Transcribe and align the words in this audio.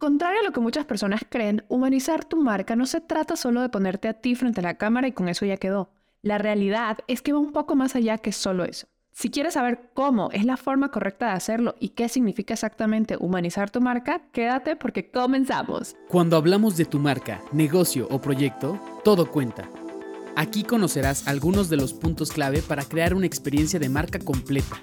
Contrario 0.00 0.40
a 0.40 0.44
lo 0.44 0.52
que 0.52 0.60
muchas 0.60 0.86
personas 0.86 1.20
creen, 1.28 1.62
humanizar 1.68 2.24
tu 2.24 2.38
marca 2.38 2.74
no 2.74 2.86
se 2.86 3.02
trata 3.02 3.36
solo 3.36 3.60
de 3.60 3.68
ponerte 3.68 4.08
a 4.08 4.14
ti 4.14 4.34
frente 4.34 4.60
a 4.60 4.62
la 4.62 4.78
cámara 4.78 5.06
y 5.08 5.12
con 5.12 5.28
eso 5.28 5.44
ya 5.44 5.58
quedó. 5.58 5.90
La 6.22 6.38
realidad 6.38 7.00
es 7.06 7.20
que 7.20 7.34
va 7.34 7.38
un 7.38 7.52
poco 7.52 7.76
más 7.76 7.94
allá 7.94 8.16
que 8.16 8.32
solo 8.32 8.64
eso. 8.64 8.86
Si 9.12 9.28
quieres 9.28 9.52
saber 9.52 9.90
cómo 9.92 10.30
es 10.30 10.46
la 10.46 10.56
forma 10.56 10.90
correcta 10.90 11.26
de 11.26 11.32
hacerlo 11.32 11.74
y 11.80 11.90
qué 11.90 12.08
significa 12.08 12.54
exactamente 12.54 13.18
humanizar 13.20 13.68
tu 13.68 13.82
marca, 13.82 14.22
quédate 14.32 14.74
porque 14.74 15.10
comenzamos. 15.10 15.94
Cuando 16.08 16.38
hablamos 16.38 16.78
de 16.78 16.86
tu 16.86 16.98
marca, 16.98 17.42
negocio 17.52 18.08
o 18.10 18.22
proyecto, 18.22 18.80
todo 19.04 19.30
cuenta. 19.30 19.68
Aquí 20.34 20.62
conocerás 20.62 21.28
algunos 21.28 21.68
de 21.68 21.76
los 21.76 21.92
puntos 21.92 22.32
clave 22.32 22.62
para 22.62 22.84
crear 22.84 23.12
una 23.12 23.26
experiencia 23.26 23.78
de 23.78 23.90
marca 23.90 24.18
completa, 24.18 24.80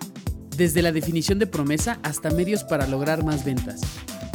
desde 0.56 0.84
la 0.84 0.92
definición 0.92 1.40
de 1.40 1.48
promesa 1.48 1.98
hasta 2.04 2.30
medios 2.30 2.64
para 2.64 2.86
lograr 2.86 3.24
más 3.24 3.44
ventas. 3.44 3.82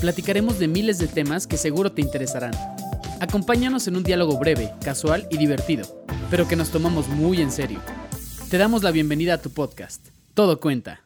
Platicaremos 0.03 0.59
de 0.59 0.67
miles 0.67 0.99
de 0.99 1.07
temas 1.07 1.47
que 1.47 1.57
seguro 1.57 1.93
te 1.93 2.03
interesarán. 2.03 2.51
Acompáñanos 3.21 3.87
en 3.87 3.95
un 3.95 4.03
diálogo 4.03 4.37
breve, 4.37 4.73
casual 4.85 5.29
y 5.31 5.39
divertido, 5.39 6.05
pero 6.29 6.49
que 6.49 6.57
nos 6.57 6.71
tomamos 6.71 7.07
muy 7.07 7.41
en 7.41 7.53
serio. 7.53 7.79
Te 8.51 8.59
damos 8.59 8.83
la 8.83 8.91
bienvenida 8.91 9.35
a 9.35 9.39
tu 9.39 9.51
podcast. 9.51 10.09
Todo 10.35 10.59
cuenta. 10.59 11.05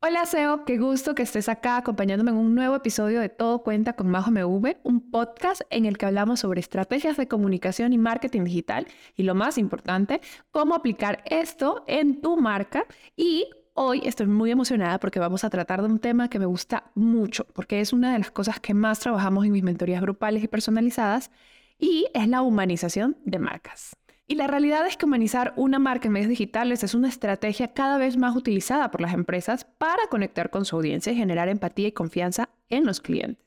Hola 0.00 0.24
SEO, 0.24 0.64
qué 0.64 0.78
gusto 0.78 1.14
que 1.14 1.24
estés 1.24 1.50
acá 1.50 1.76
acompañándome 1.76 2.30
en 2.30 2.38
un 2.38 2.54
nuevo 2.54 2.74
episodio 2.74 3.20
de 3.20 3.28
Todo 3.28 3.62
Cuenta 3.62 3.92
con 3.92 4.08
Majo 4.08 4.30
MV, 4.30 4.78
un 4.82 5.10
podcast 5.10 5.60
en 5.68 5.84
el 5.84 5.98
que 5.98 6.06
hablamos 6.06 6.40
sobre 6.40 6.60
estrategias 6.60 7.18
de 7.18 7.28
comunicación 7.28 7.92
y 7.92 7.98
marketing 7.98 8.44
digital 8.44 8.86
y 9.14 9.24
lo 9.24 9.34
más 9.34 9.58
importante, 9.58 10.22
cómo 10.52 10.74
aplicar 10.74 11.22
esto 11.26 11.84
en 11.86 12.22
tu 12.22 12.38
marca 12.38 12.86
y 13.14 13.50
Hoy 13.74 14.02
estoy 14.04 14.26
muy 14.26 14.50
emocionada 14.50 14.98
porque 14.98 15.20
vamos 15.20 15.44
a 15.44 15.50
tratar 15.50 15.80
de 15.80 15.88
un 15.88 16.00
tema 16.00 16.28
que 16.28 16.38
me 16.38 16.46
gusta 16.46 16.90
mucho, 16.94 17.46
porque 17.52 17.80
es 17.80 17.92
una 17.92 18.12
de 18.12 18.18
las 18.18 18.30
cosas 18.30 18.58
que 18.58 18.74
más 18.74 18.98
trabajamos 18.98 19.46
en 19.46 19.52
mis 19.52 19.62
mentorías 19.62 20.02
grupales 20.02 20.42
y 20.42 20.48
personalizadas, 20.48 21.30
y 21.78 22.06
es 22.12 22.28
la 22.28 22.42
humanización 22.42 23.16
de 23.24 23.38
marcas. 23.38 23.96
Y 24.26 24.34
la 24.34 24.48
realidad 24.48 24.86
es 24.86 24.96
que 24.96 25.06
humanizar 25.06 25.54
una 25.56 25.78
marca 25.78 26.08
en 26.08 26.12
medios 26.12 26.28
digitales 26.28 26.84
es 26.84 26.94
una 26.94 27.08
estrategia 27.08 27.72
cada 27.72 27.96
vez 27.96 28.16
más 28.16 28.36
utilizada 28.36 28.90
por 28.90 29.00
las 29.00 29.14
empresas 29.14 29.64
para 29.64 30.06
conectar 30.08 30.50
con 30.50 30.64
su 30.64 30.76
audiencia 30.76 31.12
y 31.12 31.16
generar 31.16 31.48
empatía 31.48 31.88
y 31.88 31.92
confianza 31.92 32.50
en 32.68 32.84
los 32.84 33.00
clientes. 33.00 33.44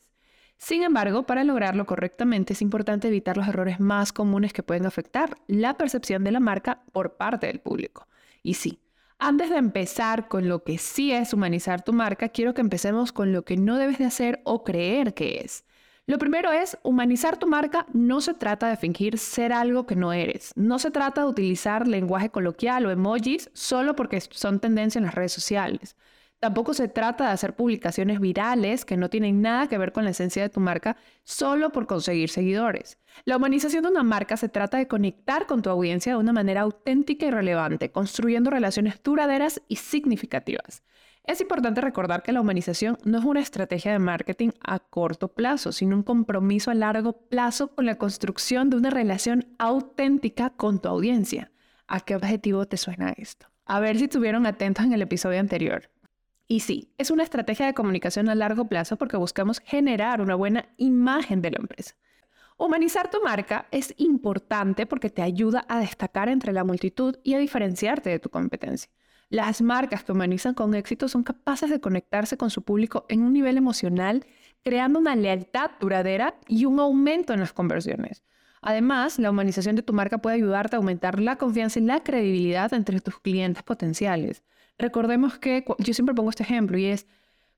Sin 0.58 0.84
embargo, 0.84 1.24
para 1.24 1.44
lograrlo 1.44 1.86
correctamente 1.86 2.54
es 2.54 2.62
importante 2.62 3.08
evitar 3.10 3.38
los 3.38 3.48
errores 3.48 3.80
más 3.80 4.14
comunes 4.14 4.54
que 4.54 4.64
pueden 4.64 4.86
afectar 4.86 5.38
la 5.48 5.78
percepción 5.78 6.24
de 6.24 6.32
la 6.32 6.40
marca 6.40 6.84
por 6.92 7.18
parte 7.18 7.48
del 7.48 7.60
público. 7.60 8.08
Y 8.42 8.56
sí, 8.56 8.80
antes 9.24 9.50
de 9.50 9.56
empezar 9.56 10.28
con 10.28 10.50
lo 10.50 10.64
que 10.64 10.78
sí 10.78 11.14
es 11.14 11.34
humanizar 11.34 11.82
tu 11.82 11.94
marca, 11.94 12.28
quiero 12.28 12.54
que 12.54 12.60
empecemos 12.60 13.14
con 13.14 13.32
lo 13.32 13.46
que 13.46 13.56
no 13.56 13.78
debes 13.78 13.98
de 13.98 14.06
hacer 14.06 14.42
o 14.44 14.66
creer 14.66 15.14
que 15.14 15.40
es. 15.44 15.64
Lo 16.06 16.18
primero 16.18 16.52
es, 16.52 16.78
humanizar 16.84 17.38
tu 17.38 17.48
marca 17.48 17.86
no 17.94 18.20
se 18.20 18.34
trata 18.34 18.68
de 18.68 18.76
fingir 18.76 19.18
ser 19.18 19.54
algo 19.54 19.86
que 19.86 19.96
no 19.96 20.12
eres. 20.12 20.52
No 20.58 20.78
se 20.78 20.92
trata 20.92 21.22
de 21.22 21.28
utilizar 21.28 21.88
lenguaje 21.88 22.30
coloquial 22.30 22.86
o 22.86 22.92
emojis 22.92 23.50
solo 23.54 23.96
porque 23.96 24.20
son 24.20 24.60
tendencia 24.60 25.00
en 25.00 25.06
las 25.06 25.16
redes 25.16 25.32
sociales. 25.32 25.96
Tampoco 26.44 26.74
se 26.74 26.90
trata 26.90 27.28
de 27.28 27.32
hacer 27.32 27.56
publicaciones 27.56 28.20
virales 28.20 28.84
que 28.84 28.98
no 28.98 29.10
tienen 29.10 29.42
nada 29.42 29.70
que 29.70 29.78
ver 29.78 29.94
con 29.94 30.04
la 30.04 30.10
esencia 30.10 30.42
de 30.42 30.50
tu 30.50 30.60
marca 30.60 30.98
solo 31.24 31.72
por 31.72 31.88
conseguir 31.88 32.30
seguidores. 32.30 32.98
La 33.24 33.38
humanización 33.38 33.84
de 33.84 33.92
una 33.92 34.04
marca 34.04 34.36
se 34.36 34.50
trata 34.50 34.78
de 34.78 34.90
conectar 34.90 35.46
con 35.48 35.62
tu 35.62 35.70
audiencia 35.70 36.12
de 36.12 36.20
una 36.20 36.34
manera 36.34 36.60
auténtica 36.60 37.26
y 37.26 37.32
relevante, 37.32 37.92
construyendo 37.92 38.50
relaciones 38.50 39.02
duraderas 39.02 39.62
y 39.70 39.78
significativas. 39.78 40.84
Es 41.24 41.40
importante 41.40 41.80
recordar 41.80 42.24
que 42.24 42.34
la 42.34 42.42
humanización 42.42 42.98
no 43.06 43.20
es 43.20 43.24
una 43.24 43.40
estrategia 43.40 43.94
de 43.94 44.00
marketing 44.00 44.50
a 44.60 44.80
corto 44.80 45.30
plazo, 45.30 45.72
sino 45.72 45.96
un 45.96 46.04
compromiso 46.04 46.72
a 46.72 46.74
largo 46.74 47.14
plazo 47.14 47.70
con 47.70 47.86
la 47.86 47.98
construcción 47.98 48.70
de 48.70 48.76
una 48.76 48.90
relación 48.90 49.46
auténtica 49.60 50.50
con 50.50 50.82
tu 50.82 50.90
audiencia. 50.90 51.54
¿A 51.88 52.02
qué 52.02 52.18
objetivo 52.18 52.66
te 52.66 52.76
suena 52.76 53.14
esto? 53.16 53.48
A 53.66 53.80
ver 53.80 53.98
si 53.98 54.04
estuvieron 54.04 54.46
atentos 54.46 54.84
en 54.84 54.92
el 54.92 55.02
episodio 55.02 55.40
anterior. 55.40 55.93
Y 56.48 56.60
sí, 56.60 56.94
es 56.98 57.10
una 57.10 57.24
estrategia 57.24 57.66
de 57.66 57.74
comunicación 57.74 58.30
a 58.30 58.36
largo 58.36 58.66
plazo 58.66 58.98
porque 58.98 59.18
buscamos 59.18 59.60
generar 59.60 60.22
una 60.22 60.36
buena 60.36 60.68
imagen 60.78 61.42
de 61.42 61.52
la 61.52 61.60
empresa. 61.60 61.96
Humanizar 62.58 63.10
tu 63.10 63.22
marca 63.22 63.68
es 63.72 63.96
importante 63.98 64.86
porque 64.86 65.10
te 65.10 65.22
ayuda 65.22 65.66
a 65.68 65.80
destacar 65.80 66.30
entre 66.30 66.54
la 66.54 66.64
multitud 66.64 67.18
y 67.24 67.34
a 67.34 67.40
diferenciarte 67.40 68.10
de 68.10 68.20
tu 68.20 68.30
competencia. 68.30 68.92
Las 69.30 69.62
marcas 69.62 70.04
que 70.04 70.12
humanizan 70.12 70.54
con 70.54 70.76
éxito 70.76 71.08
son 71.08 71.24
capaces 71.24 71.70
de 71.70 71.80
conectarse 71.80 72.38
con 72.38 72.52
su 72.52 72.62
público 72.62 73.06
en 73.10 73.24
un 73.24 73.34
nivel 73.34 73.58
emocional, 73.58 74.26
creando 74.64 75.00
una 75.00 75.16
lealtad 75.16 75.72
duradera 75.80 76.36
y 76.48 76.66
un 76.66 76.80
aumento 76.80 77.34
en 77.34 77.40
las 77.40 77.54
conversiones. 77.54 78.24
Además, 78.62 79.18
la 79.18 79.32
humanización 79.32 79.76
de 79.76 79.82
tu 79.82 79.92
marca 79.92 80.20
puede 80.20 80.36
ayudarte 80.36 80.76
a 80.76 80.78
aumentar 80.78 81.20
la 81.20 81.38
confianza 81.38 81.80
y 81.80 81.84
la 81.84 82.04
credibilidad 82.04 82.74
entre 82.74 83.02
tus 83.02 83.20
clientes 83.20 83.64
potenciales. 83.64 84.44
Recordemos 84.78 85.38
que 85.40 85.66
yo 85.78 85.94
siempre 85.94 86.16
pongo 86.16 86.30
este 86.30 86.44
ejemplo 86.44 86.78
y 86.78 86.86
es, 86.86 87.08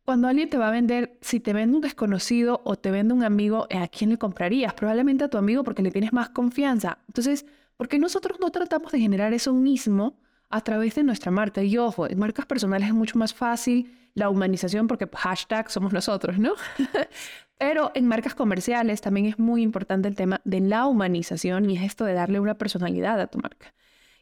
cuando 0.04 0.28
alguien 0.28 0.50
te 0.50 0.58
va 0.58 0.68
a 0.68 0.72
vender, 0.72 1.18
si 1.22 1.40
te 1.40 1.54
vende 1.54 1.76
un 1.78 1.82
desconocido 1.82 2.62
o 2.64 2.76
te 2.76 2.92
vende 2.92 3.14
un 3.14 3.24
amigo, 3.24 3.68
¿a 3.72 3.88
quién 3.88 4.12
le 4.12 4.18
comprarías? 4.18 4.74
Probablemente 4.74 5.24
a 5.24 5.30
tu 5.30 5.38
amigo 5.38 5.64
porque 5.64 5.82
le 5.82 5.92
tienes 5.92 6.14
más 6.14 6.30
confianza. 6.30 7.00
Entonces, 7.08 7.46
¿por 7.78 7.88
qué 7.88 7.98
nosotros 7.98 8.40
no 8.40 8.52
tratamos 8.52 8.92
de 8.92 9.00
generar 9.00 9.34
eso 9.34 9.54
mismo 9.54 10.18
a 10.50 10.62
través 10.62 10.96
de 10.96 11.04
nuestra 11.04 11.32
marca. 11.32 11.64
Y 11.64 11.78
ojo, 11.78 12.10
en 12.10 12.20
marcas 12.20 12.46
personales 12.46 12.88
es 12.88 12.94
mucho 12.94 13.18
más 13.18 13.34
fácil 13.34 13.92
la 14.14 14.30
humanización 14.30 14.88
porque 14.88 15.08
hashtag 15.14 15.70
somos 15.70 15.92
nosotros, 15.92 16.38
¿no? 16.38 16.54
Pero 17.58 17.92
en 17.94 18.08
marcas 18.08 18.36
comerciales 18.36 19.02
también 19.02 19.26
es 19.26 19.40
muy 19.40 19.62
importante 19.62 20.08
el 20.08 20.16
tema 20.16 20.42
de 20.46 20.62
la 20.62 20.86
humanización 20.86 21.70
y 21.70 21.78
es 21.78 21.84
esto 21.84 22.06
de 22.06 22.14
darle 22.14 22.40
una 22.40 22.58
personalidad 22.58 23.20
a 23.20 23.28
tu 23.28 23.40
marca. 23.40 23.74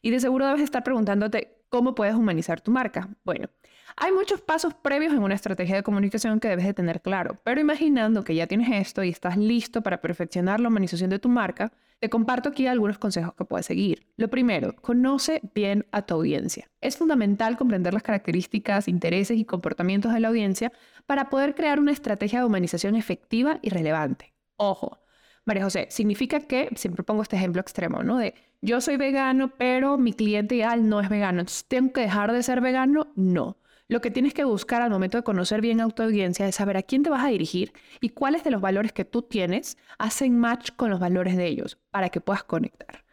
Y 0.02 0.12
de 0.12 0.20
seguro 0.20 0.48
debes 0.48 0.62
estar 0.62 0.84
preguntándote 0.84 1.63
cómo 1.74 1.96
puedes 1.96 2.14
humanizar 2.14 2.62
tu 2.62 2.70
marca. 2.70 3.10
Bueno, 3.24 3.50
hay 3.98 4.12
muchos 4.12 4.42
pasos 4.42 4.76
previos 4.76 5.12
en 5.12 5.24
una 5.24 5.34
estrategia 5.34 5.76
de 5.76 5.82
comunicación 5.82 6.40
que 6.40 6.48
debes 6.48 6.66
de 6.66 6.76
tener 6.76 7.02
claro, 7.02 7.40
pero 7.44 7.60
imaginando 7.60 8.24
que 8.24 8.36
ya 8.36 8.46
tienes 8.46 8.70
esto 8.72 9.04
y 9.04 9.10
estás 9.10 9.38
listo 9.38 9.82
para 9.82 10.00
perfeccionar 10.00 10.60
la 10.60 10.68
humanización 10.68 11.10
de 11.10 11.18
tu 11.18 11.30
marca, 11.30 11.74
te 12.00 12.12
comparto 12.12 12.50
aquí 12.50 12.68
algunos 12.68 13.00
consejos 13.00 13.34
que 13.34 13.46
puedes 13.46 13.66
seguir. 13.66 14.06
Lo 14.18 14.28
primero, 14.28 14.76
conoce 14.76 15.42
bien 15.56 15.88
a 15.92 16.04
tu 16.04 16.14
audiencia. 16.14 16.70
Es 16.80 16.96
fundamental 16.96 17.58
comprender 17.58 17.92
las 17.92 18.04
características, 18.04 18.88
intereses 18.88 19.40
y 19.40 19.44
comportamientos 19.44 20.14
de 20.14 20.20
la 20.20 20.28
audiencia 20.28 20.72
para 21.08 21.32
poder 21.32 21.56
crear 21.56 21.80
una 21.80 21.92
estrategia 21.92 22.42
de 22.42 22.46
humanización 22.46 22.96
efectiva 22.96 23.58
y 23.64 23.72
relevante. 23.72 24.36
Ojo, 24.58 25.00
María 25.46 25.64
José, 25.64 25.88
significa 25.90 26.40
que, 26.40 26.70
siempre 26.76 27.04
pongo 27.04 27.22
este 27.22 27.36
ejemplo 27.36 27.62
extremo, 27.62 28.02
¿no? 28.04 28.18
De 28.18 28.34
yo 28.62 28.80
soy 28.80 28.96
vegano, 28.98 29.54
pero 29.58 29.98
mi 29.98 30.14
cliente 30.14 30.56
ideal 30.56 30.88
no 30.88 31.02
es 31.02 31.10
vegano, 31.10 31.42
entonces 31.42 31.66
tengo 31.66 31.92
que 31.92 32.02
dejar 32.02 32.32
de 32.32 32.44
ser 32.44 32.62
vegano. 32.62 33.12
No. 33.16 33.58
Lo 33.90 34.00
que 34.00 34.10
tienes 34.10 34.34
que 34.34 34.46
buscar 34.46 34.82
al 34.82 34.90
momento 34.90 35.18
de 35.18 35.24
conocer 35.24 35.60
bien 35.60 35.82
a 35.82 35.90
tu 35.90 36.02
audiencia 36.02 36.48
es 36.48 36.56
saber 36.56 36.78
a 36.78 36.84
quién 36.84 37.04
te 37.04 37.10
vas 37.10 37.26
a 37.26 37.28
dirigir 37.28 37.74
y 38.00 38.10
cuáles 38.10 38.44
de 38.46 38.52
los 38.52 38.62
valores 38.62 38.94
que 38.94 39.04
tú 39.04 39.22
tienes 39.22 39.78
hacen 40.00 40.40
match 40.40 40.72
con 40.78 40.90
los 40.90 41.02
valores 41.02 41.36
de 41.36 41.46
ellos 41.46 41.78
para 41.92 42.10
que 42.10 42.22
puedas 42.22 42.44
conectar. 42.44 43.04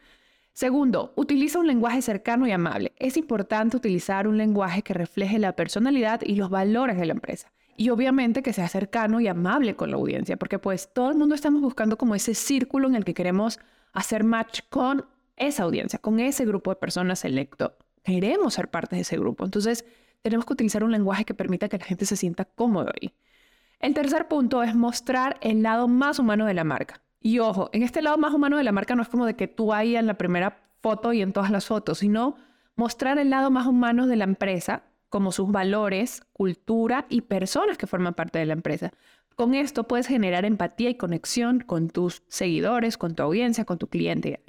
Segundo, 0.52 1.12
utiliza 1.16 1.58
un 1.58 1.66
lenguaje 1.66 2.02
cercano 2.02 2.47
y 2.47 2.52
amable. 2.52 2.92
Es 2.97 3.16
importante 3.16 3.76
utilizar 3.76 4.28
un 4.28 4.38
lenguaje 4.38 4.82
que 4.82 4.94
refleje 4.94 5.38
la 5.38 5.56
personalidad 5.56 6.20
y 6.22 6.36
los 6.36 6.50
valores 6.50 6.97
de 6.97 7.06
la 7.06 7.12
empresa. 7.12 7.52
Y 7.76 7.91
obviamente 7.91 8.42
que 8.42 8.53
sea 8.53 8.69
cercano 8.69 9.20
y 9.20 9.28
amable 9.28 9.76
con 9.76 9.91
la 9.91 9.97
audiencia, 9.97 10.36
porque 10.36 10.58
pues 10.58 10.92
todo 10.92 11.10
el 11.10 11.16
mundo 11.16 11.34
estamos 11.34 11.62
buscando 11.62 11.97
como 11.97 12.14
ese 12.14 12.34
círculo 12.34 12.88
en 12.88 12.94
el 12.94 13.04
que 13.04 13.14
queremos 13.14 13.58
hacer 13.92 14.25
match 14.25 14.60
con 14.69 15.06
esa 15.36 15.62
audiencia, 15.62 15.98
con 15.98 16.20
ese 16.20 16.44
grupo 16.44 16.70
de 16.70 16.76
personas 16.76 17.20
selecto. 17.20 17.76
Queremos 18.03 18.54
ser 18.54 18.69
parte 18.69 18.97
de 18.97 19.03
ese 19.03 19.16
grupo. 19.16 19.44
Entonces, 19.44 19.84
tenemos 20.22 20.44
que 20.44 20.53
utilizar 20.53 20.84
un 20.84 20.92
lenguaje 20.92 21.25
que 21.25 21.34
permita 21.34 21.69
que 21.69 21.78
la 21.78 21.84
gente 21.84 22.04
se 22.04 22.16
sienta 22.16 22.44
cómodo 22.44 22.91
ahí. 23.00 23.14
El 23.78 23.94
tercer 23.94 24.28
punto 24.28 24.62
es 24.62 24.75
mostrar 24.75 25.38
el 25.41 25.62
lado 25.62 25.89
más 25.89 26.18
humano 26.18 26.45
de 26.45 26.54
la 26.54 26.65
marca. 26.65 27.03
Y 27.21 27.39
ojo, 27.39 27.71
en 27.72 27.83
este 27.83 28.03
lado 28.03 28.18
más 28.18 28.34
humano 28.34 28.59
de 28.59 28.65
la 28.65 28.72
marca 28.72 28.95
no 28.95 29.03
es 29.03 29.09
como 29.09 29.27
de 29.27 29.36
que 29.36 29.48
tú 29.48 29.72
ahí 29.72 29.97
en 29.97 30.06
la 30.06 30.15
primera 30.15 30.62
foto 30.83 31.12
y 31.12 31.22
en 31.22 31.33
todas 31.33 31.50
las 31.50 31.66
fotos, 31.66 31.98
sino 31.98 32.36
mostrar 32.77 33.18
el 33.18 33.30
lado 33.30 33.50
más 33.50 33.66
humano 33.66 34.06
de 34.06 34.16
la 34.16 34.24
empresa, 34.24 34.83
como 35.10 35.33
sus 35.33 35.53
valores, 35.53 36.22
cultura 36.33 37.07
y 37.10 37.22
personas 37.22 37.77
que 37.77 37.86
forman 37.86 38.15
parte 38.15 38.39
de 38.39 38.47
la 38.47 38.54
empresa. 38.54 38.92
Con 39.36 39.54
esto 39.54 39.84
puedes 39.84 40.07
generar 40.07 40.45
empatía 40.45 40.89
y 40.91 40.95
conexión 40.95 41.60
con 41.60 41.91
tus 41.91 42.22
seguidores, 42.28 42.97
con 42.97 43.15
tu 43.15 43.22
audiencia, 43.22 43.65
con 43.65 43.78
tu 43.78 43.89
cliente. 43.89 44.42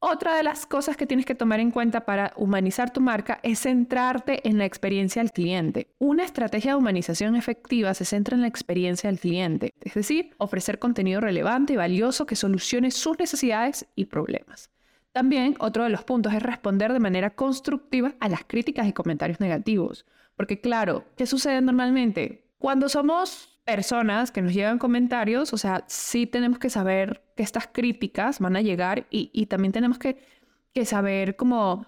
Otra 0.00 0.36
de 0.36 0.44
las 0.44 0.64
cosas 0.64 0.96
que 0.96 1.08
tienes 1.08 1.26
que 1.26 1.34
tomar 1.34 1.58
en 1.58 1.72
cuenta 1.72 2.04
para 2.04 2.32
humanizar 2.36 2.92
tu 2.92 3.00
marca 3.00 3.40
es 3.42 3.58
centrarte 3.60 4.48
en 4.48 4.56
la 4.56 4.64
experiencia 4.64 5.20
del 5.20 5.32
cliente. 5.32 5.88
Una 5.98 6.24
estrategia 6.24 6.70
de 6.70 6.78
humanización 6.78 7.34
efectiva 7.34 7.92
se 7.94 8.04
centra 8.04 8.36
en 8.36 8.42
la 8.42 8.46
experiencia 8.46 9.10
del 9.10 9.18
cliente, 9.18 9.74
es 9.80 9.94
decir, 9.94 10.30
ofrecer 10.38 10.78
contenido 10.78 11.20
relevante 11.20 11.72
y 11.72 11.76
valioso 11.76 12.26
que 12.26 12.36
solucione 12.36 12.92
sus 12.92 13.18
necesidades 13.18 13.88
y 13.96 14.04
problemas. 14.04 14.70
También 15.12 15.56
otro 15.58 15.84
de 15.84 15.90
los 15.90 16.04
puntos 16.04 16.32
es 16.34 16.42
responder 16.42 16.92
de 16.92 17.00
manera 17.00 17.30
constructiva 17.30 18.14
a 18.20 18.28
las 18.28 18.44
críticas 18.44 18.86
y 18.86 18.92
comentarios 18.92 19.40
negativos. 19.40 20.06
Porque 20.36 20.60
claro, 20.60 21.04
¿qué 21.16 21.26
sucede 21.26 21.60
normalmente? 21.60 22.44
Cuando 22.58 22.88
somos 22.88 23.58
personas 23.64 24.30
que 24.30 24.40
nos 24.40 24.54
llegan 24.54 24.78
comentarios, 24.78 25.52
o 25.52 25.58
sea, 25.58 25.84
sí 25.88 26.26
tenemos 26.26 26.58
que 26.58 26.70
saber 26.70 27.22
que 27.36 27.42
estas 27.42 27.66
críticas 27.66 28.38
van 28.38 28.56
a 28.56 28.62
llegar 28.62 29.06
y, 29.10 29.44
también 29.46 29.72
tenemos 29.72 29.98
que, 29.98 30.16
saber 30.84 31.34
cómo 31.34 31.86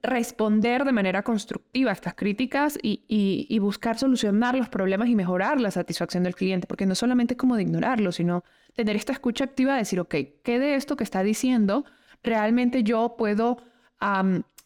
responder 0.00 0.84
de 0.84 0.92
manera 0.92 1.22
constructiva 1.24 1.90
a 1.90 1.92
estas 1.92 2.14
críticas 2.14 2.78
y, 2.80 3.58
buscar 3.58 3.98
solucionar 3.98 4.56
los 4.56 4.68
problemas 4.68 5.08
y 5.08 5.16
mejorar 5.16 5.60
la 5.60 5.70
satisfacción 5.70 6.22
del 6.22 6.34
cliente, 6.34 6.66
porque 6.66 6.86
no 6.86 6.94
solamente 6.94 7.34
es 7.34 7.38
como 7.38 7.56
de 7.56 7.62
ignorarlo, 7.62 8.12
sino 8.12 8.44
tener 8.74 8.96
esta 8.96 9.12
escucha 9.12 9.44
activa 9.44 9.72
de 9.72 9.80
decir, 9.80 10.00
ok, 10.00 10.14
¿qué 10.42 10.58
de 10.58 10.76
esto 10.76 10.96
que 10.96 11.04
está 11.04 11.22
diciendo 11.22 11.84
realmente 12.26 12.82
yo 12.82 13.16
puedo 13.16 13.58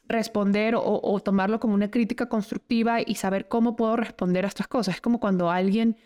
responder 0.08 0.74
o, 0.74 0.82
o, 0.82 1.20
tomarlo 1.20 1.60
como 1.60 1.74
una 1.74 1.90
crítica 1.90 2.26
constructiva 2.28 3.00
y 3.00 3.14
saber 3.14 3.46
cómo 3.46 3.76
puedo 3.76 3.96
responder 3.96 4.44
a 4.44 4.48
estas 4.48 4.66
cosas? 4.66 4.96
Es 4.96 5.00
como 5.00 5.20
cuando 5.20 5.50
alguien 5.50 5.96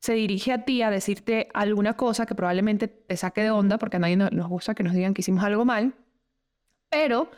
se 0.00 0.14
dirige 0.14 0.52
a 0.52 0.64
ti 0.64 0.82
a 0.82 0.90
decirte 0.90 1.48
alguna 1.54 1.94
cosa 1.94 2.24
que 2.24 2.34
probablemente 2.34 2.86
te 2.86 3.16
saque 3.16 3.42
de 3.42 3.50
onda, 3.50 3.78
porque 3.78 3.96
a 3.96 4.00
nadie 4.00 4.16
nos 4.16 4.48
gusta 4.48 4.74
que 4.74 4.84
nos 4.84 4.94
digan 4.94 5.12
que 5.12 5.22
hicimos 5.22 5.42
algo 5.42 5.64
mal, 5.64 5.94
pero 6.88 7.30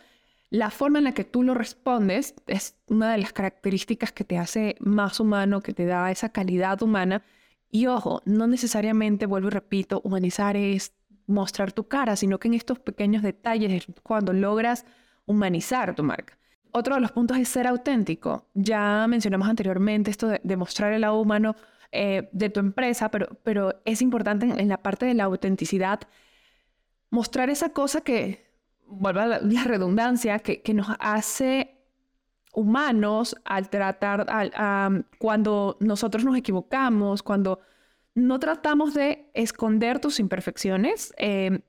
la 0.50 0.70
forma 0.70 0.98
en 0.98 1.04
la 1.04 1.12
que 1.12 1.24
tú 1.24 1.42
lo 1.42 1.54
respondes 1.54 2.34
es 2.46 2.76
una 2.88 3.12
de 3.12 3.18
las 3.18 3.32
características 3.32 4.12
que 4.12 4.24
te 4.24 4.36
hace 4.36 4.76
más 4.80 5.20
humano, 5.20 5.60
que 5.60 5.72
te 5.72 5.86
da 5.86 6.10
esa 6.10 6.30
calidad 6.30 6.82
humana. 6.82 7.22
Y 7.70 7.86
ojo, 7.86 8.20
no 8.24 8.48
necesariamente, 8.48 9.26
vuelvo 9.26 9.46
y 9.48 9.52
repito, 9.52 10.00
humanizar 10.02 10.56
es 10.56 10.92
mostrar 11.30 11.72
tu 11.72 11.88
cara, 11.88 12.16
sino 12.16 12.38
que 12.38 12.48
en 12.48 12.54
estos 12.54 12.78
pequeños 12.78 13.22
detalles 13.22 13.72
es 13.72 13.86
cuando 14.02 14.32
logras 14.32 14.84
humanizar 15.26 15.94
tu 15.94 16.02
marca. 16.02 16.36
Otro 16.72 16.94
de 16.94 17.00
los 17.00 17.12
puntos 17.12 17.38
es 17.38 17.48
ser 17.48 17.66
auténtico. 17.66 18.46
Ya 18.54 19.06
mencionamos 19.08 19.48
anteriormente 19.48 20.10
esto 20.10 20.28
de, 20.28 20.56
mostrar 20.56 20.92
el 20.92 21.00
lado 21.00 21.20
humano 21.20 21.56
eh, 21.92 22.28
de 22.32 22.50
tu 22.50 22.60
empresa, 22.60 23.10
pero, 23.10 23.28
pero 23.42 23.80
es 23.84 24.02
importante 24.02 24.46
en 24.46 24.68
la 24.68 24.76
parte 24.78 25.06
de 25.06 25.14
la 25.14 25.24
autenticidad 25.24 26.00
mostrar 27.10 27.50
esa 27.50 27.70
cosa 27.70 28.00
que, 28.00 28.50
vuelvo 28.86 29.20
a 29.20 29.26
la, 29.26 29.64
redundancia, 29.64 30.38
que, 30.38 30.74
nos 30.74 30.88
hace 30.98 31.76
humanos 32.52 33.36
al 33.44 33.68
tratar, 33.68 34.26
al, 34.28 35.06
cuando 35.18 35.76
nosotros 35.80 36.24
nos 36.24 36.36
equivocamos, 36.36 37.22
cuando 37.22 37.60
no 38.14 38.38
tratamos 38.38 38.94
de 38.94 39.30
esconder 39.34 40.00
tus 40.00 40.20
imperfecciones. 40.20 41.14
Em, 41.16 41.60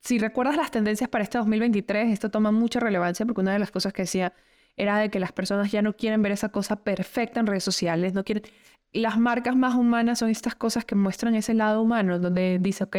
si 0.00 0.18
recuerdas 0.18 0.56
las 0.56 0.70
tendencias 0.70 1.08
para 1.08 1.24
este 1.24 1.38
2023, 1.38 2.12
esto 2.12 2.30
toma 2.30 2.50
mucha 2.52 2.80
relevancia 2.80 3.24
porque 3.26 3.40
una 3.40 3.52
de 3.52 3.58
las 3.58 3.70
cosas 3.70 3.92
que 3.92 4.02
decía 4.02 4.34
era 4.76 4.98
de 4.98 5.10
que 5.10 5.20
las 5.20 5.32
personas 5.32 5.70
ya 5.70 5.82
no 5.82 5.96
quieren 5.96 6.22
ver 6.22 6.32
esa 6.32 6.50
cosa 6.50 6.76
perfecta 6.76 7.40
en 7.40 7.46
redes 7.46 7.64
sociales, 7.64 8.14
no 8.14 8.24
quieren... 8.24 8.44
Las 8.92 9.18
marcas 9.18 9.56
más 9.56 9.74
humanas 9.74 10.18
son 10.18 10.28
estas 10.28 10.54
cosas 10.54 10.84
que 10.84 10.94
muestran 10.94 11.34
ese 11.34 11.54
lado 11.54 11.80
humano, 11.82 12.18
donde 12.18 12.58
dice, 12.60 12.84
ok, 12.84 12.96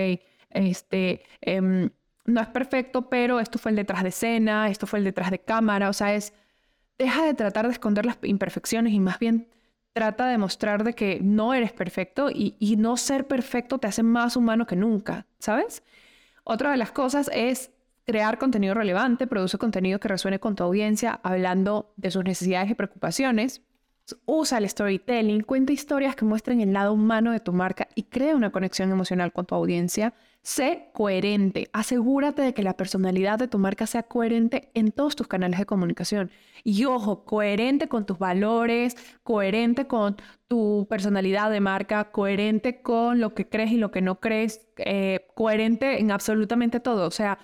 este, 0.49 1.23
em, 1.41 1.91
no 2.25 2.41
es 2.41 2.47
perfecto, 2.47 3.09
pero 3.09 3.39
esto 3.39 3.59
fue 3.59 3.71
el 3.71 3.75
detrás 3.77 4.03
de 4.03 4.09
escena, 4.09 4.69
esto 4.69 4.87
fue 4.87 4.99
el 4.99 5.05
detrás 5.05 5.29
de 5.31 5.39
cámara, 5.39 5.89
o 5.89 5.93
sea, 5.93 6.15
es, 6.15 6.33
deja 6.97 7.25
de 7.25 7.33
tratar 7.33 7.67
de 7.67 7.73
esconder 7.73 8.05
las 8.05 8.17
imperfecciones 8.23 8.93
y 8.93 8.99
más 8.99 9.19
bien 9.19 9.49
trata 9.93 10.27
de 10.27 10.37
mostrar 10.37 10.83
de 10.83 10.93
que 10.93 11.19
no 11.21 11.53
eres 11.53 11.71
perfecto 11.71 12.29
y, 12.29 12.55
y 12.59 12.75
no 12.75 12.97
ser 12.97 13.27
perfecto 13.27 13.77
te 13.77 13.87
hace 13.87 14.03
más 14.03 14.35
humano 14.35 14.65
que 14.65 14.75
nunca, 14.75 15.27
¿sabes? 15.39 15.83
Otra 16.43 16.71
de 16.71 16.77
las 16.77 16.91
cosas 16.91 17.29
es 17.33 17.71
crear 18.05 18.37
contenido 18.37 18.73
relevante, 18.73 19.27
produce 19.27 19.57
contenido 19.57 19.99
que 19.99 20.07
resuene 20.07 20.39
con 20.39 20.55
tu 20.55 20.63
audiencia, 20.63 21.19
hablando 21.23 21.93
de 21.95 22.11
sus 22.11 22.23
necesidades 22.23 22.69
y 22.71 22.75
preocupaciones. 22.75 23.61
Usa 24.25 24.57
el 24.57 24.67
storytelling, 24.67 25.41
cuenta 25.43 25.71
historias 25.71 26.15
que 26.17 26.25
muestren 26.25 26.59
el 26.59 26.73
lado 26.73 26.91
humano 26.93 27.31
de 27.31 27.39
tu 27.39 27.53
marca 27.53 27.87
y 27.95 28.03
crea 28.03 28.35
una 28.35 28.51
conexión 28.51 28.91
emocional 28.91 29.31
con 29.31 29.45
tu 29.45 29.55
audiencia. 29.55 30.13
Sé 30.41 30.89
coherente. 30.93 31.69
Asegúrate 31.71 32.41
de 32.41 32.53
que 32.53 32.63
la 32.63 32.75
personalidad 32.75 33.39
de 33.39 33.47
tu 33.47 33.59
marca 33.59 33.87
sea 33.87 34.03
coherente 34.03 34.69
en 34.73 34.91
todos 34.91 35.15
tus 35.15 35.27
canales 35.27 35.57
de 35.57 35.65
comunicación. 35.65 36.31
Y 36.65 36.83
ojo, 36.83 37.23
coherente 37.23 37.87
con 37.87 38.05
tus 38.05 38.19
valores, 38.19 38.97
coherente 39.23 39.87
con 39.87 40.17
tu 40.49 40.85
personalidad 40.89 41.49
de 41.49 41.61
marca, 41.61 42.11
coherente 42.11 42.81
con 42.81 43.21
lo 43.21 43.33
que 43.33 43.47
crees 43.47 43.71
y 43.71 43.77
lo 43.77 43.91
que 43.91 44.01
no 44.01 44.19
crees, 44.19 44.67
eh, 44.77 45.27
coherente 45.33 46.01
en 46.01 46.11
absolutamente 46.11 46.81
todo. 46.81 47.07
O 47.07 47.11
sea, 47.11 47.39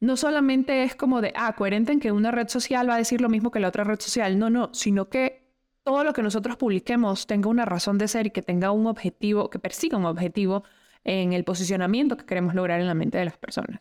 no 0.00 0.16
solamente 0.16 0.82
es 0.82 0.96
como 0.96 1.20
de, 1.20 1.32
ah, 1.36 1.54
coherente 1.54 1.92
en 1.92 2.00
que 2.00 2.10
una 2.10 2.32
red 2.32 2.48
social 2.48 2.88
va 2.90 2.94
a 2.96 2.98
decir 2.98 3.20
lo 3.20 3.28
mismo 3.28 3.52
que 3.52 3.60
la 3.60 3.68
otra 3.68 3.84
red 3.84 4.00
social. 4.00 4.36
No, 4.36 4.50
no, 4.50 4.74
sino 4.74 5.08
que 5.08 5.41
todo 5.84 6.04
lo 6.04 6.12
que 6.12 6.22
nosotros 6.22 6.56
publiquemos 6.56 7.26
tenga 7.26 7.48
una 7.48 7.64
razón 7.64 7.98
de 7.98 8.08
ser 8.08 8.26
y 8.26 8.30
que 8.30 8.42
tenga 8.42 8.70
un 8.70 8.86
objetivo, 8.86 9.50
que 9.50 9.58
persiga 9.58 9.98
un 9.98 10.06
objetivo 10.06 10.64
en 11.04 11.32
el 11.32 11.44
posicionamiento 11.44 12.16
que 12.16 12.24
queremos 12.26 12.54
lograr 12.54 12.80
en 12.80 12.86
la 12.86 12.94
mente 12.94 13.18
de 13.18 13.24
las 13.24 13.36
personas. 13.36 13.80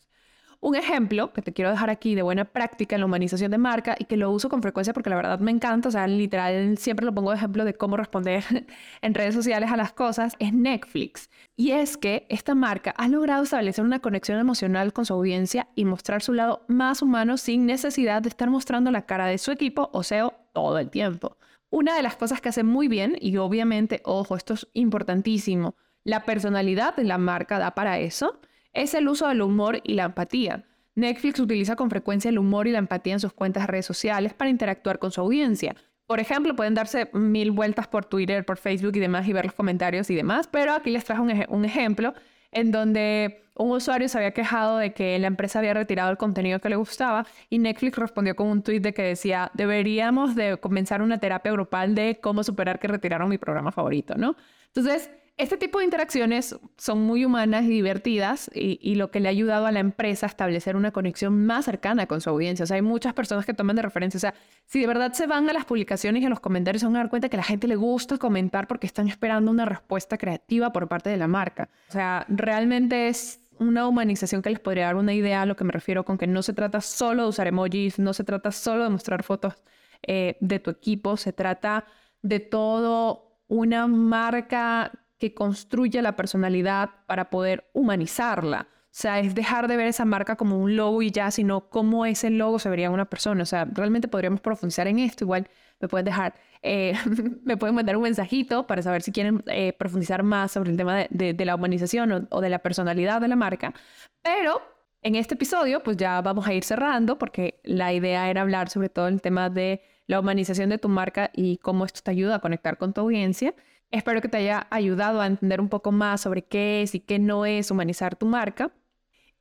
Un 0.64 0.76
ejemplo 0.76 1.34
que 1.34 1.42
te 1.42 1.54
quiero 1.54 1.72
dejar 1.72 1.90
aquí 1.90 2.14
de 2.14 2.22
buena 2.22 2.46
práctica 2.46 2.96
en 2.96 3.00
la 3.02 3.08
humanización 3.08 3.50
de 3.50 3.58
marca 3.58 3.96
y 3.98 4.06
que 4.06 4.16
lo 4.16 4.30
uso 4.30 4.48
con 4.48 4.62
frecuencia 4.62 4.94
porque 4.94 5.10
la 5.10 5.16
verdad 5.16 5.40
me 5.40 5.50
encanta, 5.50 5.90
o 5.90 5.92
sea, 5.92 6.06
literal 6.06 6.78
siempre 6.78 7.04
lo 7.04 7.16
pongo 7.16 7.32
de 7.32 7.38
ejemplo 7.38 7.66
de 7.66 7.74
cómo 7.74 7.98
responder 7.98 8.44
en 9.02 9.14
redes 9.16 9.34
sociales 9.34 9.72
a 9.72 9.78
las 9.78 9.92
cosas, 9.92 10.36
es 10.38 10.54
Netflix. 10.54 11.32
Y 11.56 11.72
es 11.72 11.98
que 11.98 12.28
esta 12.30 12.54
marca 12.54 12.92
ha 12.92 13.08
logrado 13.08 13.42
establecer 13.42 13.84
una 13.84 14.02
conexión 14.02 14.38
emocional 14.38 14.94
con 14.94 15.08
su 15.08 15.14
audiencia 15.16 15.68
y 15.74 15.86
mostrar 15.86 16.22
su 16.22 16.34
lado 16.34 16.64
más 16.68 17.02
humano 17.02 17.38
sin 17.38 17.66
necesidad 17.66 18.22
de 18.22 18.30
estar 18.30 18.52
mostrando 18.52 18.92
la 18.92 19.08
cara 19.08 19.26
de 19.26 19.40
su 19.40 19.50
equipo 19.52 19.90
o 19.94 20.04
SEO 20.04 20.36
todo 20.54 20.78
el 20.78 20.92
tiempo. 20.92 21.38
Una 21.72 21.96
de 21.96 22.04
las 22.04 22.18
cosas 22.18 22.42
que 22.42 22.50
hace 22.50 22.64
muy 22.64 22.88
bien, 22.88 23.18
y 23.20 23.38
obviamente, 23.38 24.02
ojo, 24.04 24.36
esto 24.36 24.54
es 24.54 24.68
importantísimo, 24.74 25.76
la 26.04 26.26
personalidad 26.26 26.96
de 26.96 27.06
la 27.06 27.18
marca 27.18 27.60
da 27.60 27.74
para 27.76 27.98
eso, 28.00 28.42
es 28.74 28.94
el 28.94 29.08
uso 29.08 29.28
del 29.28 29.42
humor 29.42 29.80
y 29.84 29.94
la 29.94 30.04
empatía. 30.04 30.66
Netflix 30.96 31.40
utiliza 31.40 31.78
con 31.78 31.90
frecuencia 31.90 32.28
el 32.28 32.40
humor 32.40 32.68
y 32.68 32.72
la 32.72 32.80
empatía 32.80 33.14
en 33.14 33.22
sus 33.22 33.32
cuentas 33.32 33.64
de 33.64 33.68
redes 33.68 33.86
sociales 33.86 34.34
para 34.34 34.50
interactuar 34.50 35.00
con 35.00 35.12
su 35.12 35.22
audiencia. 35.22 35.76
Por 36.08 36.20
ejemplo, 36.20 36.58
pueden 36.58 36.74
darse 36.74 37.10
mil 37.14 37.52
vueltas 37.52 37.88
por 37.88 38.04
Twitter, 38.04 38.46
por 38.46 38.58
Facebook 38.58 38.92
y 38.96 39.00
demás 39.00 39.26
y 39.30 39.34
ver 39.34 39.46
los 39.46 39.54
comentarios 39.54 40.10
y 40.10 40.16
demás, 40.16 40.50
pero 40.52 40.74
aquí 40.74 40.90
les 40.90 41.06
trajo 41.06 41.24
un, 41.24 41.64
ejemplo 41.64 42.14
en 42.52 42.72
donde 42.72 43.46
un 43.62 43.72
usuario 43.72 44.08
se 44.10 44.18
había 44.18 44.32
quejado 44.32 44.78
de 44.78 44.94
que 44.94 45.18
la 45.20 45.28
empresa 45.28 45.60
había 45.60 45.74
retirado 45.74 46.12
el 46.12 46.18
contenido 46.18 46.60
que 46.60 46.70
le 46.70 46.76
gustaba 46.76 47.26
y 47.50 47.60
Netflix 47.60 47.98
respondió 47.98 48.36
con 48.36 48.48
un 48.48 48.62
tweet 48.62 48.80
de 48.80 48.94
que 48.94 49.04
decía, 49.04 49.52
deberíamos 49.54 50.36
de 50.36 50.58
comenzar 50.58 51.02
una 51.02 51.20
terapia 51.20 51.52
grupal 51.52 51.96
de 51.96 52.20
cómo 52.22 52.44
superar 52.44 52.80
que 52.80 52.88
retiraron 52.88 53.30
mi 53.30 53.38
programa 53.38 53.72
favorito, 53.72 54.16
¿no? 54.16 54.36
Entonces, 54.68 55.10
este 55.38 55.58
tipo 55.58 55.80
de 55.80 55.86
interacciones 55.86 56.56
son 56.78 57.02
muy 57.02 57.26
humanas 57.26 57.64
y 57.64 57.70
divertidas 57.70 58.50
y, 58.54 58.94
lo 58.96 59.10
que 59.10 59.20
le 59.20 59.28
ha 59.28 59.32
ayudado 59.32 59.66
a 59.66 59.72
la 59.72 59.80
empresa 59.80 60.28
a 60.28 60.30
establecer 60.30 60.76
una 60.76 60.92
conexión 60.92 61.46
más 61.46 61.66
cercana 61.66 62.06
con 62.06 62.22
su 62.22 62.30
audiencia. 62.30 62.64
O 62.64 62.68
sea, 62.68 62.76
hay 62.76 62.84
muchas 62.84 63.14
personas 63.14 63.46
que 63.46 63.54
toman 63.54 63.76
de 63.76 63.82
referencia. 63.82 64.18
O 64.18 64.22
sea, 64.22 64.36
si 64.68 64.82
de 64.82 64.88
verdad 64.88 65.14
se 65.14 65.26
van 65.26 65.50
a 65.50 65.54
las 65.54 65.66
publicaciones 65.66 66.22
y 66.22 66.26
a 66.28 66.30
los 66.30 66.42
comentarios, 66.42 66.82
se 66.82 66.86
van 66.86 66.96
a 66.96 67.00
dar 67.00 67.10
cuenta 67.10 67.28
que 67.28 67.38
a 67.38 67.40
la 67.40 67.44
gente 67.44 67.68
le 67.68 67.76
gusta 67.76 68.20
comentar 68.20 68.68
porque 68.68 68.86
están 68.86 69.08
esperando 69.08 69.50
una 69.50 69.66
respuesta 69.66 70.18
creativa 70.18 70.72
por 70.72 70.88
parte 70.88 71.10
de 71.10 71.18
la 71.18 71.28
marca. 71.28 71.70
O 71.90 71.92
sea, 71.92 72.26
realmente 72.30 73.08
es 73.08 73.41
una 73.62 73.88
humanización 73.88 74.42
que 74.42 74.50
les 74.50 74.60
podría 74.60 74.86
dar 74.86 74.96
una 74.96 75.14
idea 75.14 75.44
a 75.44 75.46
lo 75.46 75.56
que 75.56 75.64
me 75.64 75.72
refiero 75.72 76.04
con 76.04 76.18
que 76.18 76.28
no 76.28 76.42
se 76.42 76.54
trata 76.54 76.82
solo 76.82 77.24
de 77.24 77.30
usar 77.30 77.48
emojis, 77.48 78.00
no 78.00 78.14
se 78.14 78.24
trata 78.24 78.52
solo 78.52 78.84
de 78.84 78.90
mostrar 78.90 79.24
fotos 79.24 79.54
eh, 80.02 80.38
de 80.42 80.60
tu 80.60 80.72
equipo, 80.72 81.16
se 81.16 81.32
trata 81.32 81.86
de 82.22 82.40
todo 82.40 83.40
una 83.48 83.88
marca 83.88 84.92
que 85.20 85.34
construye 85.34 86.02
la 86.02 86.16
personalidad 86.16 86.90
para 87.06 87.30
poder 87.30 87.70
humanizarla. 87.74 88.68
O 88.72 88.94
sea, 88.94 89.20
es 89.20 89.36
dejar 89.36 89.68
de 89.68 89.78
ver 89.78 89.88
esa 89.88 90.04
marca 90.04 90.36
como 90.36 90.58
un 90.58 90.76
logo 90.76 91.02
y 91.02 91.12
ya, 91.12 91.32
sino 91.32 91.70
cómo 91.70 92.06
ese 92.06 92.30
logo 92.30 92.60
se 92.60 92.70
vería 92.70 92.88
en 92.88 92.94
una 92.94 93.10
persona. 93.10 93.44
O 93.44 93.46
sea, 93.46 93.66
realmente 93.66 94.08
podríamos 94.08 94.42
profundizar 94.42 94.88
en 94.88 95.00
esto. 95.00 95.24
Igual 95.24 95.48
me 95.82 95.88
pueden 95.88 96.06
dejar, 96.06 96.36
eh, 96.62 96.94
me 97.44 97.58
pueden 97.58 97.76
mandar 97.76 97.98
un 97.98 98.04
mensajito 98.04 98.68
para 98.68 98.82
saber 98.82 99.02
si 99.02 99.12
quieren 99.12 99.44
eh, 99.48 99.74
profundizar 99.74 100.24
más 100.24 100.52
sobre 100.52 100.72
el 100.72 100.78
tema 100.78 101.06
de, 101.10 101.46
la 101.46 101.56
humanización 101.56 102.28
o, 102.30 102.42
de 102.42 102.50
la 102.50 102.60
personalidad 102.60 103.22
de 103.22 103.28
la 103.28 103.36
marca. 103.36 103.74
Pero 104.22 104.62
en 105.02 105.16
este 105.16 105.34
episodio, 105.34 105.82
pues 105.84 105.98
ya 105.98 106.22
vamos 106.22 106.48
a 106.48 106.54
ir 106.54 106.64
cerrando 106.64 107.18
porque 107.18 107.60
la 107.64 107.94
idea 107.94 108.30
era 108.30 108.42
hablar 108.42 108.70
sobre 108.70 108.90
todo 108.90 109.08
el 109.08 109.22
tema 109.22 109.50
de 109.50 109.82
la 110.08 110.20
humanización 110.20 110.70
de 110.70 110.78
tu 110.78 110.90
marca 110.90 111.32
y 111.34 111.58
cómo 111.58 111.86
esto 111.86 112.02
te 112.04 112.12
ayuda 112.12 112.36
a 112.36 112.40
conectar 112.40 112.78
con 112.78 112.94
tu 112.94 113.02
audiencia. 113.02 113.56
Espero 113.90 114.22
que 114.22 114.30
te 114.30 114.38
haya 114.38 114.68
ayudado 114.70 115.22
a 115.22 115.28
entender 115.28 115.60
un 115.60 115.70
poco 115.70 115.92
más 115.92 116.22
sobre 116.22 116.44
qué 116.44 116.82
es 116.82 116.96
y 116.96 117.00
qué 117.00 117.20
no 117.20 117.46
es 117.46 117.72
humanizar 117.72 118.16
tu 118.16 118.26
marca. 118.26 118.72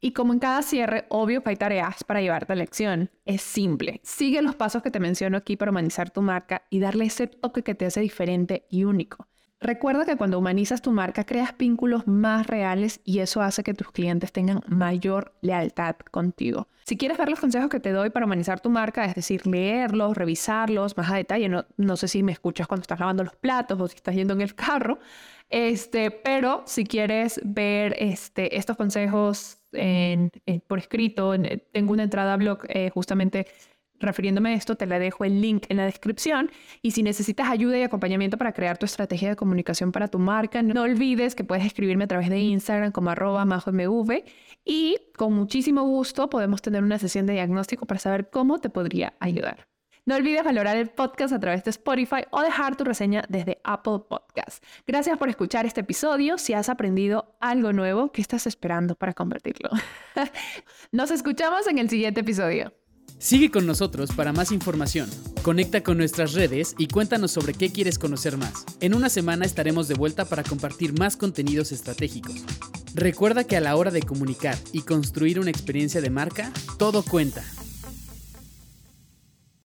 Y 0.03 0.13
como 0.13 0.33
en 0.33 0.39
cada 0.39 0.63
cierre, 0.63 1.05
obvio 1.11 1.43
que 1.43 1.51
hay 1.51 1.57
tareas 1.57 2.05
para 2.05 2.23
llevarte 2.23 2.53
a 2.53 2.57
la 2.57 2.63
lección. 2.63 3.11
Es 3.27 3.43
simple. 3.43 4.01
Sigue 4.03 4.41
los 4.41 4.55
pasos 4.55 4.83
que 4.83 4.91
te 4.91 4.99
menciono 4.99 5.37
aquí 5.37 5.57
para 5.57 5.71
humanizar 5.71 6.11
tu 6.11 6.23
marca 6.23 6.63
y 6.71 6.81
darle 6.81 7.05
ese 7.05 7.27
toque 7.27 7.63
que 7.63 7.75
te 7.75 7.85
hace 7.85 8.01
diferente 8.01 8.67
y 8.71 8.85
único. 8.85 9.29
Recuerda 9.63 10.07
que 10.07 10.17
cuando 10.17 10.39
humanizas 10.39 10.81
tu 10.81 10.91
marca 10.91 11.25
creas 11.25 11.55
vínculos 11.59 12.07
más 12.07 12.47
reales 12.47 13.01
y 13.05 13.19
eso 13.19 13.43
hace 13.43 13.63
que 13.63 13.75
tus 13.75 13.93
clientes 13.93 14.33
tengan 14.33 14.63
mayor 14.69 15.35
lealtad 15.43 15.97
contigo. 16.11 16.67
Si 16.87 16.97
quieres 16.97 17.19
ver 17.19 17.29
los 17.29 17.39
consejos 17.39 17.69
que 17.69 17.79
te 17.79 17.93
doy 17.93 18.09
para 18.09 18.25
humanizar 18.25 18.61
tu 18.61 18.71
marca, 18.71 19.05
es 19.05 19.15
decir, 19.15 19.47
leerlos, 19.47 20.17
revisarlos 20.17 20.97
más 20.97 21.11
a 21.11 21.17
detalle, 21.17 21.51
no, 21.51 21.67
no 21.77 21.97
sé 21.99 22.09
si 22.09 22.23
me 22.23 22.33
escuchas 22.33 22.67
cuando 22.69 22.81
estás 22.83 23.01
lavando 23.01 23.23
los 23.23 23.37
platos 23.37 23.79
o 23.79 23.87
si 23.87 23.97
estás 23.97 24.15
yendo 24.15 24.33
en 24.33 24.41
el 24.41 24.55
carro, 24.55 24.99
este, 25.51 26.11
pero 26.11 26.63
si 26.65 26.85
quieres 26.85 27.39
ver 27.45 27.95
este, 27.99 28.57
estos 28.57 28.79
consejos 28.79 29.60
por 30.67 30.79
escrito, 30.79 31.35
tengo 31.73 31.93
una 31.93 32.03
entrada 32.03 32.35
a 32.35 32.37
blog 32.37 32.61
eh, 32.69 32.91
justamente 32.91 33.47
refiriéndome 34.01 34.51
a 34.51 34.55
esto, 34.55 34.77
te 34.77 34.87
la 34.87 34.99
dejo 34.99 35.25
el 35.25 35.41
link 35.41 35.67
en 35.69 35.77
la 35.77 35.85
descripción. 35.85 36.51
Y 36.83 36.93
si 36.93 37.03
necesitas 37.03 37.49
ayuda 37.49 37.79
y 37.79 37.83
acompañamiento 37.83 38.39
para 38.39 38.53
crear 38.53 38.79
tu 38.79 38.87
estrategia 38.87 39.29
de 39.29 39.37
comunicación 39.37 39.93
para 39.93 40.09
tu 40.09 40.19
marca, 40.19 40.63
no 40.63 40.83
olvides 40.83 41.35
que 41.35 41.45
puedes 41.45 41.65
escribirme 41.65 42.05
a 42.05 42.09
través 42.09 42.31
de 42.31 42.39
Instagram 42.39 42.93
como 42.93 43.11
arroba 43.11 43.45
majomv 43.45 44.25
y 44.65 44.97
con 45.17 45.35
muchísimo 45.35 45.85
gusto 45.85 46.31
podemos 46.31 46.63
tener 46.63 46.83
una 46.83 46.99
sesión 46.99 47.27
de 47.27 47.35
diagnóstico 47.35 47.87
para 47.87 48.01
saber 48.01 48.31
cómo 48.31 48.59
te 48.59 48.71
podría 48.71 49.15
ayudar. 49.21 49.70
No 50.07 50.17
olvides 50.17 50.45
valorar 50.45 50.77
el 50.77 50.89
podcast 50.89 51.33
a 51.33 51.41
través 51.41 51.63
de 51.65 51.71
Spotify 51.71 52.25
o 52.31 52.41
dejar 52.41 52.77
tu 52.77 52.85
reseña 52.85 53.25
desde 53.29 53.61
Apple 53.65 54.01
Podcast. 54.09 54.65
Gracias 54.87 55.19
por 55.19 55.29
escuchar 55.29 55.67
este 55.67 55.83
episodio. 55.83 56.39
Si 56.39 56.55
has 56.55 56.69
aprendido 56.69 57.37
algo 57.41 57.73
nuevo, 57.73 58.11
¿qué 58.11 58.23
estás 58.23 58.47
esperando 58.47 58.95
para 58.95 59.13
convertirlo? 59.13 59.71
Nos 60.93 61.11
escuchamos 61.11 61.67
en 61.67 61.79
el 61.79 61.91
siguiente 61.91 62.21
episodio. 62.21 62.73
Sigue 63.19 63.51
con 63.51 63.67
nosotros 63.67 64.13
para 64.13 64.33
más 64.33 64.51
información. 64.51 65.11
Conecta 65.43 65.83
con 65.83 65.99
nuestras 65.99 66.33
redes 66.33 66.75
y 66.79 66.89
cuéntanos 66.89 67.33
sobre 67.33 67.53
qué 67.53 67.71
quieres 67.71 67.99
conocer 67.99 68.39
más. 68.39 68.65
En 68.81 68.95
una 68.95 69.11
semana 69.11 69.45
estaremos 69.45 69.89
de 69.89 69.95
vuelta 69.95 70.25
para 70.25 70.43
compartir 70.43 70.99
más 70.99 71.19
contenidos 71.19 71.73
estratégicos. 71.73 72.43
Recuerda 72.95 73.45
que 73.45 73.59
a 73.59 73.61
la 73.61 73.77
hora 73.77 73.91
de 73.91 74.03
comunicar 74.03 74.57
y 74.73 74.83
construir 74.83 75.39
una 75.39 75.51
experiencia 75.51 76.01
de 76.01 76.09
marca, 76.09 76.51
todo 76.79 77.03
cuenta. 77.03 77.45